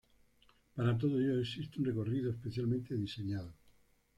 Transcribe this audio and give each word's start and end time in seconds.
Para 0.75 0.97
todo 0.97 1.19
ello 1.19 1.39
existe 1.39 1.77
un 1.77 1.85
recorrido 1.85 2.31
especialmente 2.31 2.95
diseñado. 2.97 3.53